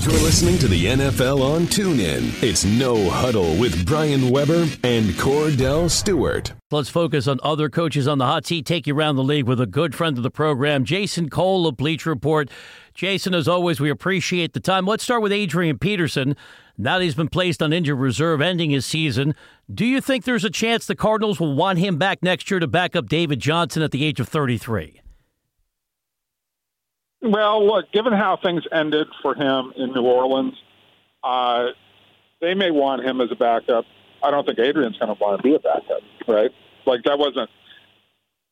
[0.00, 2.40] You're listening to the NFL on TuneIn.
[2.40, 6.52] It's No Huddle with Brian Weber and Kordell Stewart.
[6.70, 8.64] Let's focus on other coaches on the hot seat.
[8.64, 11.76] Take you around the league with a good friend of the program, Jason Cole of
[11.76, 12.48] Bleacher Report.
[12.94, 14.86] Jason, as always, we appreciate the time.
[14.86, 16.36] Let's start with Adrian Peterson.
[16.76, 19.34] Now that he's been placed on injured reserve, ending his season,
[19.72, 22.68] do you think there's a chance the Cardinals will want him back next year to
[22.68, 25.00] back up David Johnson at the age of 33?
[27.20, 30.54] Well, look, given how things ended for him in New Orleans,
[31.24, 31.68] uh,
[32.40, 33.84] they may want him as a backup.
[34.22, 36.50] I don't think Adrian's going to want to be a backup, right?
[36.86, 37.50] Like that wasn't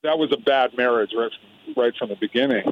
[0.02, 1.33] that was a bad marriage right
[1.77, 2.65] right from the beginning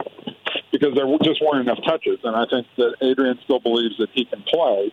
[0.71, 4.25] because there just weren't enough touches, and I think that Adrian still believes that he
[4.25, 4.93] can play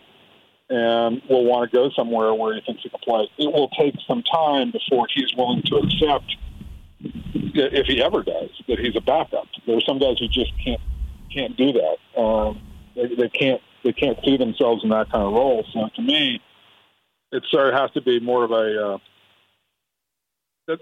[0.69, 3.29] and will want to go somewhere where he thinks he can play.
[3.37, 6.35] It will take some time before he's willing to accept,
[7.01, 9.47] if he ever does, that he's a backup.
[9.67, 10.79] There are some guys who just can't
[11.33, 12.21] can't do that.
[12.21, 12.61] Um,
[12.95, 15.65] they, they can't they can't see themselves in that kind of role.
[15.73, 16.41] So to me,
[17.31, 18.93] it sort of has to be more of a.
[18.93, 18.97] Uh,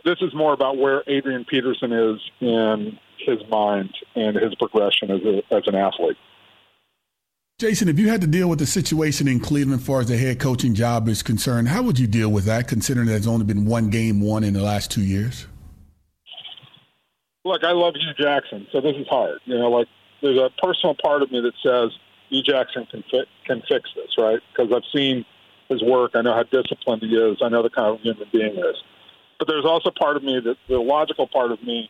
[0.06, 5.22] this is more about where Adrian Peterson is in his mind and his progression as
[5.22, 6.18] a, as an athlete.
[7.60, 10.18] Jason, if you had to deal with the situation in Cleveland as far as the
[10.18, 13.66] head coaching job is concerned, how would you deal with that, considering there's only been
[13.66, 15.48] one game won in the last two years?
[17.44, 19.40] Look, I love Hue Jackson, so this is hard.
[19.46, 19.88] You know, like
[20.22, 21.92] there's a personal part of me that says
[22.30, 24.40] Hue Jackson can fi- can fix this, right?
[24.52, 25.26] Because I've seen
[25.70, 26.12] his work.
[26.16, 27.38] I know how disciplined he is.
[27.42, 28.76] I know the kind of human being he is.
[29.38, 31.90] But there's also part of me that the logical part of me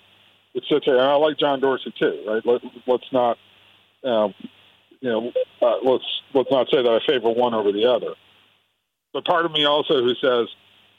[0.53, 2.45] that sits here, and I like John Dorsey too, right?
[2.45, 3.37] Let, let's not,
[4.03, 4.33] um,
[4.99, 8.13] you know, uh, let's let's not say that I favor one over the other.
[9.13, 10.47] But part of me also who says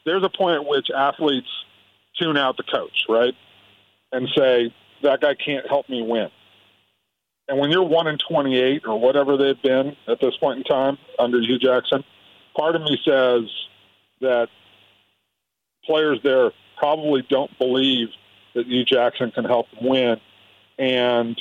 [0.05, 1.49] there's a point at which athletes
[2.21, 3.35] tune out the coach, right,
[4.13, 6.31] and say that guy can't help me win.
[7.51, 10.99] And when you're one in 28 or whatever they've been at this point in time
[11.19, 12.05] under Hue Jackson,
[12.57, 13.51] part of me says
[14.21, 14.49] that
[15.85, 18.11] players there probably don't believe
[18.55, 20.21] that Hue Jackson can help them win.
[20.79, 21.37] And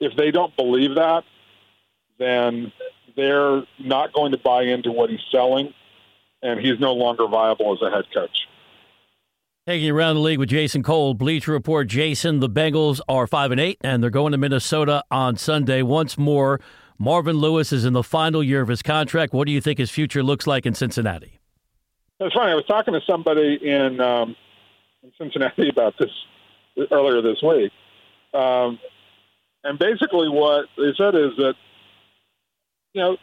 [0.00, 1.24] if they don't believe that,
[2.18, 2.72] then
[3.14, 5.74] they're not going to buy into what he's selling,
[6.42, 8.46] and he's no longer viable as a head coach.
[9.70, 11.86] Taking you around the league with Jason Cole, Bleacher Report.
[11.86, 15.80] Jason, the Bengals are five and eight, and they're going to Minnesota on Sunday.
[15.80, 16.60] Once more,
[16.98, 19.32] Marvin Lewis is in the final year of his contract.
[19.32, 21.38] What do you think his future looks like in Cincinnati?
[22.18, 22.50] It's funny.
[22.50, 24.34] I was talking to somebody in, um,
[25.04, 26.10] in Cincinnati about this
[26.90, 27.70] earlier this week,
[28.34, 28.76] um,
[29.62, 31.54] and basically what they said is that
[32.94, 33.16] you know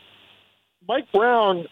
[0.88, 1.66] Mike Brown.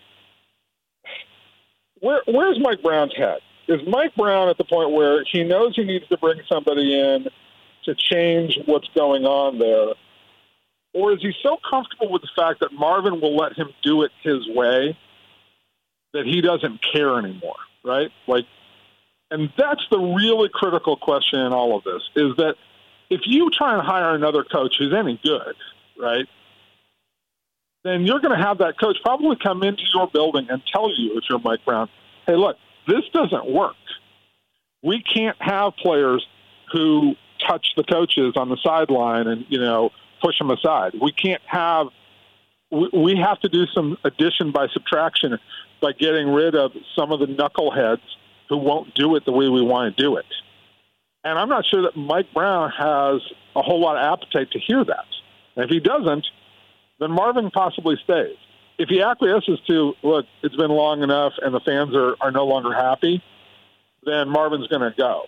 [2.01, 3.39] Where, where's Mike Brown's head?
[3.67, 7.27] Is Mike Brown at the point where he knows he needs to bring somebody in
[7.85, 9.93] to change what's going on there?
[10.93, 14.11] Or is he so comfortable with the fact that Marvin will let him do it
[14.23, 14.97] his way
[16.13, 18.09] that he doesn't care anymore, right?
[18.27, 18.45] Like,
[19.29, 22.55] and that's the really critical question in all of this is that
[23.09, 25.55] if you try and hire another coach who's any good,
[25.99, 26.25] right,
[27.83, 31.17] then you're going to have that coach probably come into your building and tell you,
[31.17, 31.89] if you're Mike Brown,
[32.25, 32.57] hey, look,
[32.87, 33.75] this doesn't work.
[34.83, 36.25] We can't have players
[36.71, 37.15] who
[37.47, 39.91] touch the coaches on the sideline and you know
[40.21, 40.93] push them aside.
[40.99, 41.87] We can't have.
[42.71, 45.37] We have to do some addition by subtraction
[45.81, 48.01] by getting rid of some of the knuckleheads
[48.49, 50.25] who won't do it the way we want to do it.
[51.23, 53.21] And I'm not sure that Mike Brown has
[53.55, 55.05] a whole lot of appetite to hear that.
[55.55, 56.25] And if he doesn't,
[56.99, 58.37] then Marvin possibly stays
[58.77, 62.45] if he acquiesces to look, it's been long enough, and the fans are are no
[62.45, 63.23] longer happy,
[64.03, 65.23] then Marvin's going to go.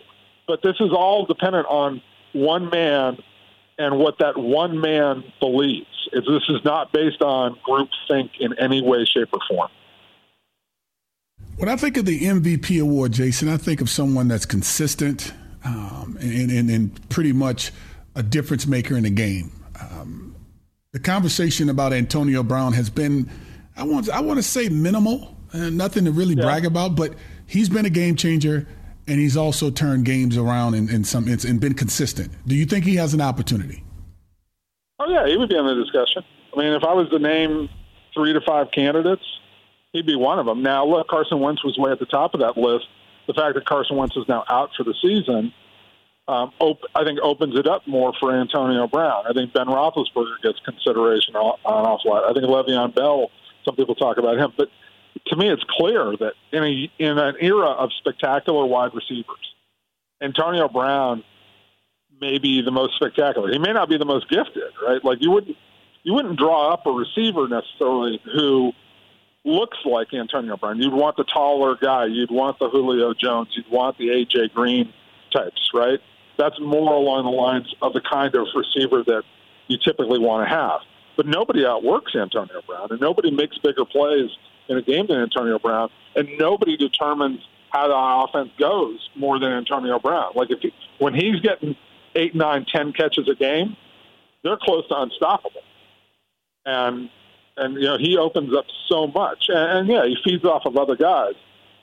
[0.47, 2.01] But this is all dependent on
[2.33, 3.17] one man
[3.77, 5.87] and what that one man believes.
[6.11, 9.69] It's, this is not based on group think in any way, shape, or form.
[11.57, 15.33] When I think of the MVP award, Jason, I think of someone that's consistent
[15.65, 17.71] um, and, and, and, pretty much
[18.15, 19.51] a difference maker in the game.
[19.81, 20.26] Um,
[20.97, 23.29] the conversation about Antonio Brown has been,
[23.75, 26.41] I want, I want to say minimal, and nothing to really yeah.
[26.41, 27.13] brag about, but
[27.45, 28.67] he's been a game changer,
[29.05, 32.31] and he's also turned games around in, in some and been consistent.
[32.47, 33.83] Do you think he has an opportunity?
[34.97, 36.23] Oh yeah, he would be on the discussion.
[36.55, 37.69] I mean, if I was to name
[38.15, 39.21] three to five candidates,
[39.93, 40.63] he'd be one of them.
[40.63, 42.88] Now, look, Carson Wentz was way at the top of that list.
[43.27, 45.53] The fact that Carson Wentz is now out for the season
[46.27, 49.24] um, op- I think opens it up more for Antonio Brown.
[49.29, 52.29] I think Ben Roethlisberger gets consideration on lot.
[52.29, 53.31] I think Le'Veon Bell.
[53.65, 54.69] Some people talk about him, but
[55.27, 59.53] to me, it's clear that in a in an era of spectacular wide receivers,
[60.21, 61.24] Antonio Brown
[62.19, 63.51] may be the most spectacular.
[63.51, 65.03] He may not be the most gifted, right?
[65.03, 65.57] Like you wouldn't
[66.03, 68.71] you wouldn't draw up a receiver necessarily who
[69.44, 70.81] looks like Antonio Brown.
[70.81, 72.06] You'd want the taller guy.
[72.06, 73.50] You'd want the Julio Jones.
[73.51, 74.94] You'd want the AJ Green
[75.31, 76.00] types, right?
[76.38, 79.24] That's more along the lines of the kind of receiver that
[79.68, 80.81] you typically want to have.
[81.16, 84.30] But nobody outworks Antonio Brown, and nobody makes bigger plays
[84.69, 87.39] in a game than Antonio Brown, and nobody determines
[87.69, 90.31] how the offense goes more than Antonio Brown.
[90.36, 91.75] Like if he, when he's getting
[92.16, 93.75] eight, nine, ten catches a game,
[94.44, 95.62] they're close to unstoppable.
[96.66, 97.10] And
[97.56, 100.78] and you know he opens up so much, and, and yeah, he feeds off of
[100.78, 101.34] other guys.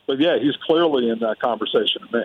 [0.06, 2.24] But yeah, he's clearly in that conversation to me.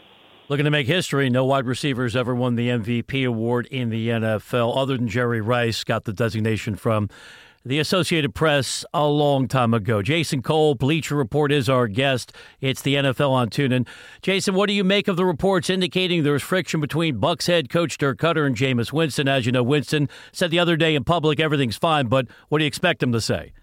[0.49, 4.75] Looking to make history, no wide receivers ever won the MVP award in the NFL,
[4.75, 7.07] other than Jerry Rice, got the designation from
[7.63, 10.01] the Associated Press a long time ago.
[10.01, 12.33] Jason Cole, Bleacher Report, is our guest.
[12.61, 13.87] It's the NFL on TuneIn.
[14.23, 17.99] Jason, what do you make of the reports indicating there's friction between Bucks head coach
[17.99, 19.27] Dirk Koetter and Jameis Winston?
[19.27, 22.63] As you know, Winston said the other day in public everything's fine, but what do
[22.63, 23.53] you expect him to say?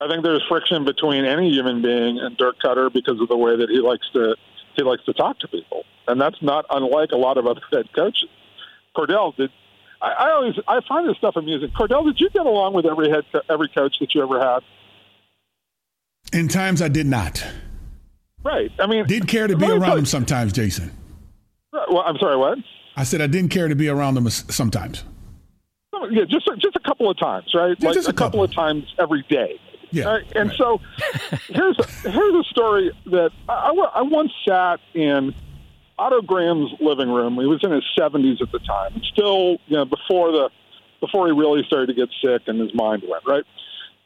[0.00, 3.56] I think there's friction between any human being and Dirk Koetter because of the way
[3.56, 4.36] that he likes to
[4.76, 7.86] he likes to talk to people, and that's not unlike a lot of other head
[7.94, 8.28] coaches.
[8.96, 9.50] Kordell did.
[10.00, 11.70] I, I always I find this stuff amusing.
[11.70, 14.60] Kordell, did you get along with every head every coach that you ever had?
[16.32, 17.44] In times, I did not.
[18.42, 18.70] Right.
[18.78, 20.92] I mean, did care to be around them sometimes, Jason.
[21.72, 22.36] Well, I'm sorry.
[22.36, 22.58] What?
[22.96, 25.04] I said I didn't care to be around them sometimes.
[26.10, 27.76] Yeah, just just a couple of times, right?
[27.78, 28.40] Yeah, like just a, a couple.
[28.40, 29.58] couple of times every day.
[29.90, 30.04] Yeah.
[30.04, 30.32] Right?
[30.36, 30.58] And right.
[30.58, 30.80] so
[31.48, 35.34] here's a, here's a story that I, I once sat in
[35.98, 37.34] Otto Graham's living room.
[37.34, 40.50] He was in his 70s at the time, still you know before the
[41.00, 43.44] before he really started to get sick and his mind went right.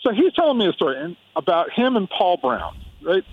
[0.02, 3.24] So he's telling me a story about him and Paul Brown, right?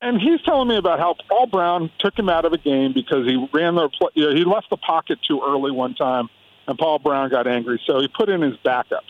[0.00, 3.26] And he's telling me about how Paul Brown took him out of a game because
[3.26, 6.28] he ran the you know, he left the pocket too early one time,
[6.66, 9.04] and Paul Brown got angry, so he put in his backup.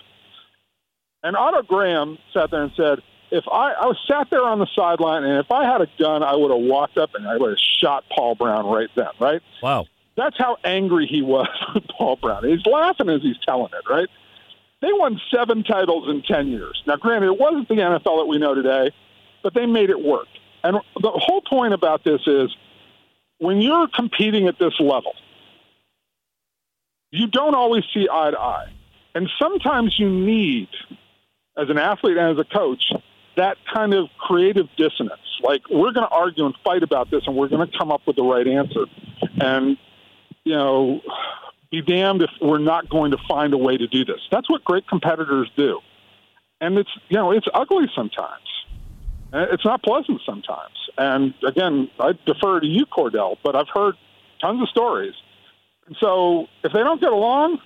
[1.24, 3.00] And Otto Graham sat there and said,
[3.30, 6.22] if I, I was sat there on the sideline and if I had a gun,
[6.22, 9.40] I would have walked up and I would have shot Paul Brown right then, right?
[9.62, 9.86] Wow.
[10.16, 12.44] That's how angry he was with Paul Brown.
[12.44, 14.08] He's laughing as he's telling it, right?
[14.82, 16.82] They won seven titles in 10 years.
[16.86, 18.90] Now, granted, it wasn't the NFL that we know today,
[19.42, 20.28] but they made it work.
[20.62, 22.54] And the whole point about this is
[23.38, 25.14] when you're competing at this level,
[27.10, 28.72] you don't always see eye to eye.
[29.14, 30.68] And sometimes you need
[31.56, 32.92] as an athlete and as a coach,
[33.36, 35.20] that kind of creative dissonance.
[35.42, 38.02] Like we're going to argue and fight about this, and we're going to come up
[38.06, 38.86] with the right answer.
[39.40, 39.76] And
[40.44, 41.00] you know,
[41.70, 44.20] be damned if we're not going to find a way to do this.
[44.30, 45.80] That's what great competitors do.
[46.60, 48.46] And it's you know it's ugly sometimes.
[49.32, 50.74] Uh, it's not pleasant sometimes.
[50.96, 53.96] And again, I defer to you, Kordell, but I've heard
[54.40, 55.14] tons of stories.
[55.86, 57.58] And so if they don't get along,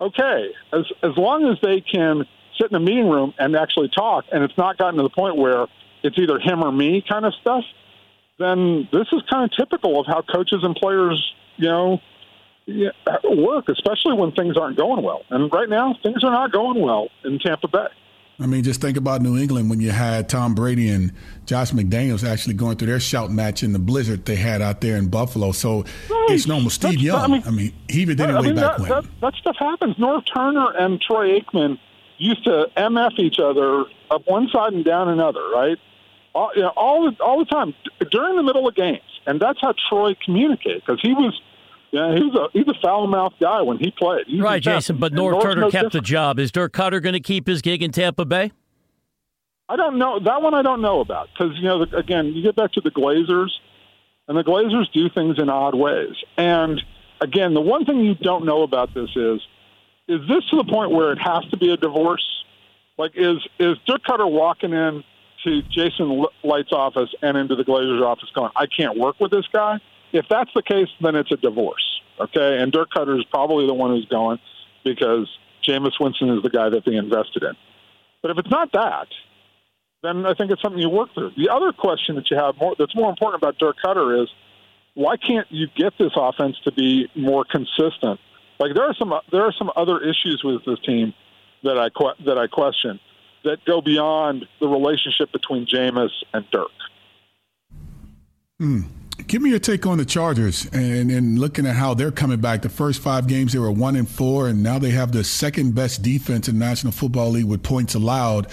[0.00, 0.52] okay.
[0.72, 2.24] As as long as they can
[2.60, 5.36] sit in a meeting room and actually talk, and it's not gotten to the point
[5.36, 5.66] where
[6.02, 7.64] it's either him or me kind of stuff,
[8.38, 12.00] then this is kind of typical of how coaches and players, you know,
[13.24, 15.22] work, especially when things aren't going well.
[15.30, 17.86] And right now, things are not going well in Tampa Bay.
[18.40, 21.12] I mean, just think about New England when you had Tom Brady and
[21.46, 24.96] Josh McDaniels actually going through their shout match in the blizzard they had out there
[24.96, 25.52] in Buffalo.
[25.52, 26.26] So right.
[26.30, 26.70] it's normal.
[26.70, 28.80] Steve That's, Young, I mean, I mean, he even did it way mean, back that,
[28.80, 28.88] when.
[28.88, 29.96] That, that stuff happens.
[29.96, 31.78] Norv Turner and Troy Aikman–
[32.22, 35.78] used to mf each other up one side and down another, right?
[36.34, 37.74] All, you know, all the all the time
[38.10, 41.40] during the middle of games, and that's how Troy communicated because he was.
[41.90, 44.24] Yeah, he's a he's a foul mouthed guy when he played.
[44.26, 44.96] He's right, Jason.
[44.96, 45.92] But Norv Turner no kept different.
[45.92, 46.38] the job.
[46.38, 48.50] Is Dirk Koetter going to keep his gig in Tampa Bay?
[49.68, 50.54] I don't know that one.
[50.54, 53.50] I don't know about because you know again you get back to the Glazers,
[54.26, 56.14] and the Glazers do things in odd ways.
[56.38, 56.80] And
[57.20, 59.40] again, the one thing you don't know about this is
[60.08, 62.26] is this to the point where it has to be a divorce?
[62.98, 65.04] Like, is is Dirk Koetter walking in
[65.44, 69.46] to Jason Licht's office and into the Glazers' office going, I can't work with this
[69.52, 69.80] guy?
[70.12, 72.58] If that's the case, then it's a divorce, okay?
[72.58, 74.38] And Dirk Koetter is probably the one who's going
[74.84, 75.28] because
[75.66, 77.54] Jameis Winston is the guy that they invested in.
[78.20, 79.08] But if it's not that,
[80.02, 81.32] then I think it's something you work through.
[81.36, 84.28] The other question that you have more, that's more important about Dirk Koetter is
[84.94, 88.20] why can't you get this offense to be more consistent
[88.58, 91.14] like there are some there are some other issues with this team
[91.62, 91.88] that I
[92.24, 93.00] that I question
[93.44, 96.70] that go beyond the relationship between Jameis and Dirk.
[98.58, 98.82] Hmm.
[99.26, 102.62] Give me your take on the Chargers and, and looking at how they're coming back.
[102.62, 105.74] The first five games they were one and four, and now they have the second
[105.74, 108.48] best defense in the National Football League with points allowed.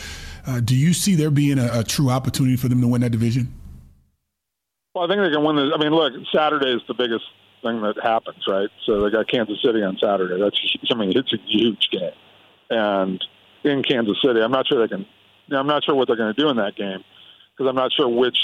[0.46, 3.12] Uh, do you see there being a, a true opportunity for them to win that
[3.12, 3.54] division?
[4.94, 5.56] Well, I think they can win.
[5.56, 7.26] The, I mean, look, Saturday is the biggest
[7.62, 8.70] thing that happens, right?
[8.86, 10.40] So they got Kansas City on Saturday.
[10.40, 10.60] That's
[10.92, 12.12] I mean, it's a huge game,
[12.70, 13.24] and
[13.64, 15.06] in Kansas City, I'm not sure they can.
[15.52, 17.04] I'm not sure what they're going to do in that game
[17.52, 18.38] because I'm not sure which.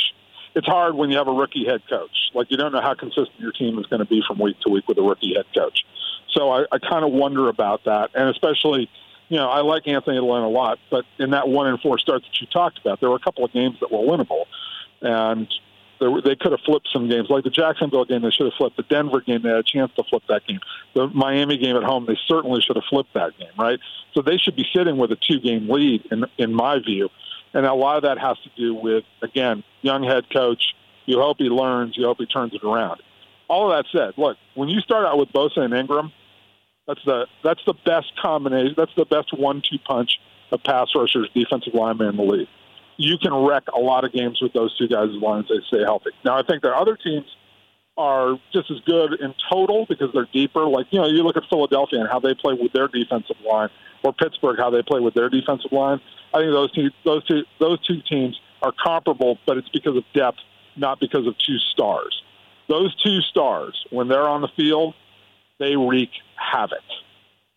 [0.55, 2.31] It's hard when you have a rookie head coach.
[2.33, 4.69] Like you don't know how consistent your team is going to be from week to
[4.69, 5.85] week with a rookie head coach.
[6.31, 8.89] So I, I kind of wonder about that, and especially,
[9.29, 12.23] you know, I like Anthony Lynn a lot, but in that one and four start
[12.23, 14.45] that you talked about, there were a couple of games that were winnable,
[15.01, 15.47] and
[15.99, 18.21] there, they could have flipped some games, like the Jacksonville game.
[18.21, 19.41] They should have flipped the Denver game.
[19.41, 20.59] They had a chance to flip that game.
[20.93, 22.05] The Miami game at home.
[22.05, 23.79] They certainly should have flipped that game, right?
[24.13, 27.09] So they should be sitting with a two-game lead, in in my view.
[27.53, 30.75] And a lot of that has to do with again, young head coach.
[31.05, 31.95] You hope he learns.
[31.97, 33.01] You hope he turns it around.
[33.47, 36.11] All of that said, look, when you start out with Bosa and Ingram,
[36.87, 38.73] that's the that's the best combination.
[38.75, 40.19] That's the best one-two punch
[40.51, 42.47] of pass rushers, defensive linemen in the league
[42.97, 45.59] you can wreck a lot of games with those two guys as long as they
[45.67, 46.11] stay healthy.
[46.23, 47.25] Now, I think their other teams
[47.97, 50.65] are just as good in total because they're deeper.
[50.65, 53.69] Like, you know, you look at Philadelphia and how they play with their defensive line,
[54.03, 56.01] or Pittsburgh how they play with their defensive line.
[56.33, 60.03] I think those two, those two, those two teams are comparable, but it's because of
[60.13, 60.39] depth,
[60.75, 62.21] not because of two stars.
[62.67, 64.95] Those two stars, when they're on the field,
[65.59, 66.83] they wreak havoc,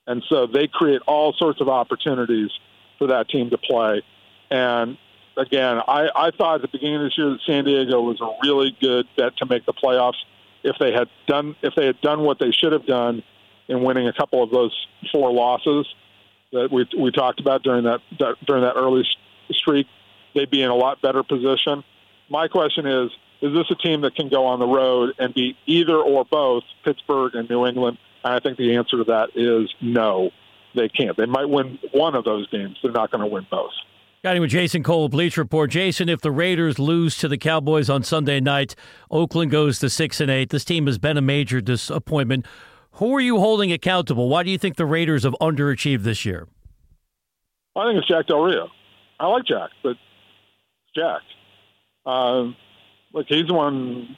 [0.07, 2.51] and so they create all sorts of opportunities
[2.99, 4.03] for that team to play.
[4.51, 4.97] And
[5.39, 8.29] again, I, I thought at the beginning of this year that San Diego was a
[8.47, 10.19] really good bet to make the playoffs
[10.65, 13.23] if they had done if they had done what they should have done
[13.69, 14.75] in winning a couple of those
[15.13, 15.87] four losses
[16.53, 19.07] that we we talked about during that, that during that early
[19.51, 19.87] streak,
[20.35, 21.85] they'd be in a lot better position.
[22.29, 25.57] My question is: Is this a team that can go on the road and beat
[25.67, 27.99] either or both Pittsburgh and New England?
[28.25, 30.31] And I think the answer to that is no,
[30.75, 31.17] they can't.
[31.17, 32.79] They might win one of those games.
[32.83, 33.73] They're not going to win both.
[34.25, 35.71] Got with Jason Cole, Bleach Report.
[35.71, 38.75] Jason, if the Raiders lose to the Cowboys on Sunday night,
[39.13, 40.51] Oakland goes to six and eight.
[40.51, 42.45] This team has been a major disappointment.
[42.95, 44.29] Who are you holding accountable?
[44.29, 46.49] Why do you think the Raiders have underachieved this year?
[47.77, 48.69] I think it's Jack Del Rio.
[49.21, 49.97] I like Jack, but
[50.97, 51.23] Jack.
[52.05, 52.57] Um,
[53.13, 54.17] like he's the one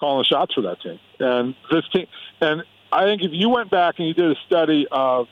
[0.00, 2.06] calling the shots for that team, and this team.
[2.40, 5.28] And I think if you went back and you did a study of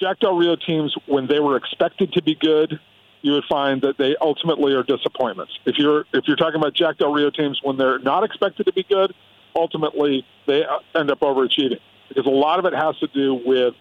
[0.00, 2.80] Jack Del Rio teams, when they were expected to be good,
[3.22, 5.52] you would find that they ultimately are disappointments.
[5.64, 8.72] If you're if you're talking about Jack Del Rio teams when they're not expected to
[8.72, 9.14] be good,
[9.56, 13.74] ultimately they uh, end up overachieving because a lot of it has to do with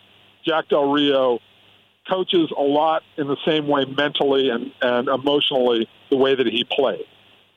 [0.46, 1.40] Jack Del Rio
[2.10, 6.64] coaches a lot in the same way mentally and, and emotionally the way that he
[6.64, 7.06] played.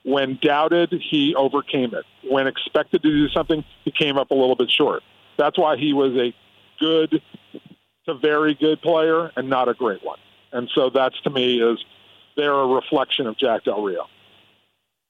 [0.05, 2.05] When doubted, he overcame it.
[2.29, 5.03] When expected to do something, he came up a little bit short.
[5.37, 6.35] That's why he was a
[6.79, 7.21] good
[8.09, 10.19] a very good player and not a great one.
[10.53, 11.85] And so that's to me is
[12.37, 14.07] they're a reflection of Jack Del Rio.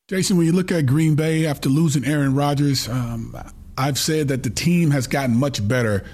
[0.08, 3.36] Jason, when you look at Green Bay after losing Aaron Rodgers, um,
[3.76, 6.04] I've said that the team has gotten much better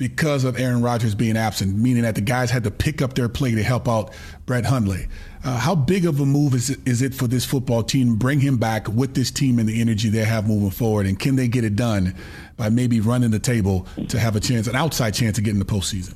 [0.00, 3.28] because of Aaron Rodgers being absent, meaning that the guys had to pick up their
[3.28, 4.14] play to help out
[4.46, 5.06] Brett Hundley.
[5.44, 8.16] Uh, how big of a move is it, is it for this football team?
[8.16, 11.36] Bring him back with this team and the energy they have moving forward, and can
[11.36, 12.14] they get it done
[12.56, 15.66] by maybe running the table to have a chance, an outside chance of getting the
[15.66, 16.14] postseason?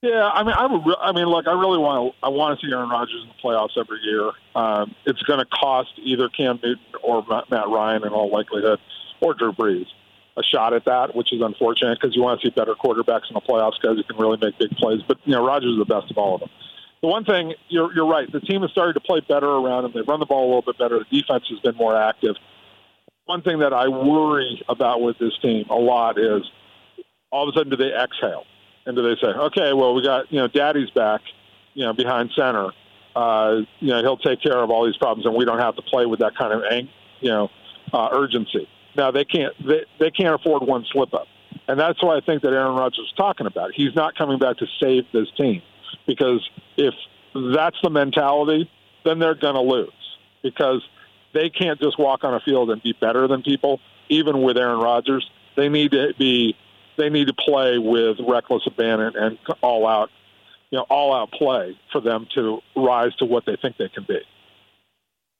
[0.00, 0.64] Yeah, I mean, I.
[0.64, 2.26] Re- I mean, look, I really want to.
[2.26, 4.30] I want to see Aaron Rodgers in the playoffs every year.
[4.54, 8.80] Um, it's going to cost either Cam Newton or Matt Ryan, in all likelihood,
[9.20, 9.86] or Drew Brees,
[10.36, 13.34] a shot at that, which is unfortunate because you want to see better quarterbacks in
[13.34, 15.00] the playoffs, guys who can really make big plays.
[15.06, 16.50] But you know, Rodgers is the best of all of them.
[17.02, 18.30] The one thing you're you're right.
[18.30, 19.92] The team has started to play better around him.
[19.94, 20.98] They've run the ball a little bit better.
[20.98, 22.36] The defense has been more active.
[23.26, 26.42] One thing that I worry about with this team a lot is
[27.30, 28.44] all of a sudden do they exhale?
[28.86, 31.20] and do they say, okay, well, we got you know, Daddy's back,
[31.74, 32.70] you know, behind center.
[33.16, 35.82] Uh, you know, he'll take care of all these problems, and we don't have to
[35.82, 36.88] play with that kind of, ang-
[37.20, 37.48] you know,
[37.92, 38.68] uh, urgency.
[38.96, 41.26] Now they can't they, they can't afford one slip up,
[41.68, 43.72] and that's what I think that Aaron Rodgers is talking about.
[43.74, 45.62] He's not coming back to save this team
[46.06, 46.94] because if
[47.34, 48.70] that's the mentality,
[49.04, 49.90] then they're going to lose
[50.42, 50.82] because
[51.32, 54.78] they can't just walk on a field and be better than people, even with Aaron
[54.78, 55.28] Rodgers.
[55.56, 56.56] They need to be
[56.96, 60.10] they need to play with reckless abandon and all out,
[60.70, 64.04] you know, all out play for them to rise to what they think they can
[64.04, 64.20] be.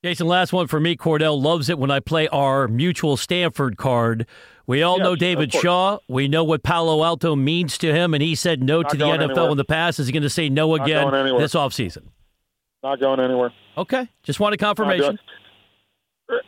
[0.04, 0.98] Jason, last one for me.
[0.98, 4.26] Kordell loves it when I play our mutual Stanford card.
[4.66, 5.98] We all yes, know David Shaw.
[6.08, 9.06] We know what Palo Alto means to him, and he said no Not to the
[9.06, 9.50] NFL anywhere.
[9.52, 9.98] in the past.
[9.98, 12.02] Is he going to say no again this offseason?
[12.82, 13.50] Not going anywhere.
[13.78, 14.06] Okay.
[14.22, 15.18] Just wanted confirmation.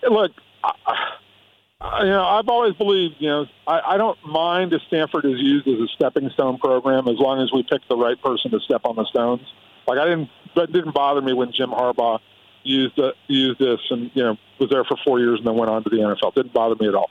[0.06, 0.32] Look,
[0.62, 5.40] I, you know, I've always believed, you know, I, I don't mind if Stanford is
[5.40, 8.60] used as a stepping stone program as long as we pick the right person to
[8.60, 9.50] step on the stones.
[9.88, 12.18] Like I didn't, that didn't bother me when Jim Harbaugh
[12.66, 15.70] used uh, used this and you know was there for four years and then went
[15.70, 16.34] on to the NFL.
[16.34, 17.10] Didn't bother me at all.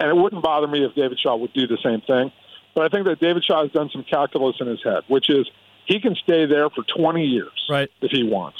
[0.00, 2.32] And it wouldn't bother me if David Shaw would do the same thing.
[2.74, 5.48] But I think that David Shaw has done some calculus in his head, which is
[5.86, 7.90] he can stay there for 20 years right.
[8.00, 8.58] if he wants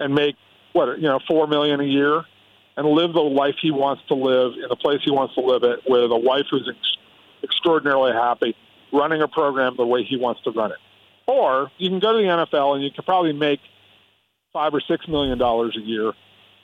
[0.00, 0.36] and make
[0.72, 2.24] what you know four million a year
[2.76, 5.62] and live the life he wants to live in the place he wants to live
[5.62, 6.96] it with a wife who's ex-
[7.42, 8.56] extraordinarily happy
[8.92, 10.78] running a program the way he wants to run it.
[11.26, 13.60] Or you can go to the NFL and you can probably make
[14.52, 16.12] five or six million dollars a year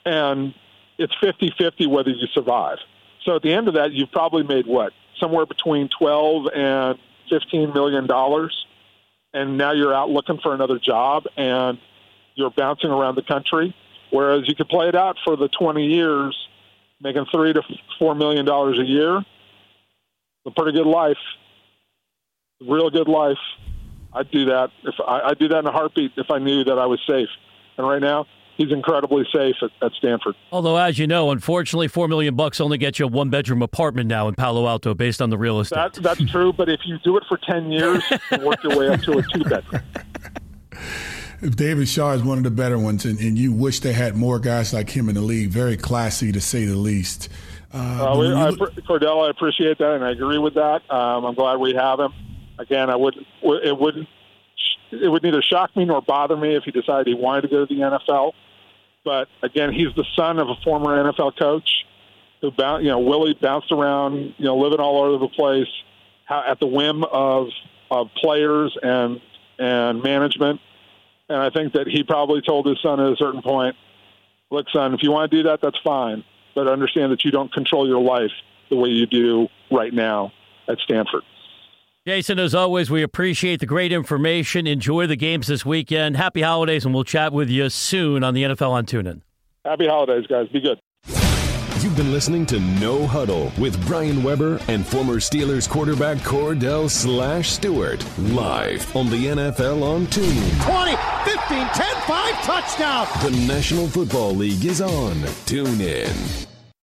[0.05, 0.53] and
[0.97, 2.77] it's 50-50 whether you survive.
[3.23, 4.93] So at the end of that, you've probably made what?
[5.19, 8.65] Somewhere between 12 and 15 million dollars.
[9.33, 11.77] And now you're out looking for another job and
[12.35, 13.75] you're bouncing around the country.
[14.11, 16.35] Whereas you could play it out for the 20 years,
[16.99, 17.61] making three to
[17.99, 19.23] four million dollars a year.
[20.45, 21.17] A pretty good life,
[22.61, 23.37] real good life.
[24.11, 26.79] I'd do that if I, I'd do that in a heartbeat if I knew that
[26.79, 27.29] I was safe.
[27.79, 30.35] And right now, he's incredibly safe at, at, Stanford.
[30.51, 34.27] Although, as you know, unfortunately, four million bucks only gets you a one-bedroom apartment now
[34.27, 35.75] in Palo Alto, based on the real estate.
[35.75, 38.89] That, that's true, but if you do it for ten years, you work your way
[38.89, 39.81] up to a two-bedroom.
[41.41, 44.17] If David Shaw is one of the better ones, and, and, you wish they had
[44.17, 47.29] more guys like him in the league, very classy to say the least.
[47.73, 50.81] Uh, uh, we, I, Kordell, I appreciate that, and I agree with that.
[50.91, 52.11] Um, I'm glad we have him.
[52.57, 54.09] Again, I would it wouldn't
[54.91, 57.65] it would neither shock me nor bother me if he decided he wanted to go
[57.65, 58.33] to the NFL.
[59.03, 61.85] But again, he's the son of a former NFL coach
[62.41, 65.67] who, you know, Willie bounced around, you know, living all over the place
[66.29, 67.47] at the whim of
[67.91, 69.19] of players and
[69.57, 70.61] and management.
[71.27, 73.75] And I think that he probably told his son at a certain point,
[74.51, 76.23] "Look, son, if you want to do that, that's fine,
[76.55, 78.31] but understand that you don't control your life
[78.69, 80.31] the way you do right now
[80.67, 81.23] at Stanford."
[82.09, 84.65] Jason, as always, we appreciate the great information.
[84.65, 86.17] Enjoy the games this weekend.
[86.17, 89.21] Happy holidays, and we'll chat with you soon on the NFL on TuneIn.
[89.63, 90.47] Happy holidays, guys.
[90.47, 90.79] Be good.
[91.83, 97.51] You've been listening to No Huddle with Brian Weber and former Steelers quarterback Kordell Slash
[97.51, 100.65] Stewart live on the NFL on TuneIn.
[100.65, 100.95] 20,
[101.29, 103.07] 15, 10, 5, touchdown.
[103.21, 105.13] The National Football League is on
[105.45, 106.48] TuneIn.